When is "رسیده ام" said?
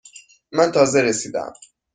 1.01-1.53